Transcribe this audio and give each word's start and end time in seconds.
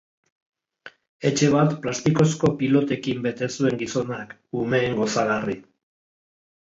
Etxe 1.29 1.49
bat 1.55 1.75
plastikozko 1.83 2.49
pilotekin 2.61 3.21
bete 3.25 3.49
zuen 3.57 3.77
gizonak, 3.81 4.33
umeen 4.63 4.97
gozagarri. 5.01 5.55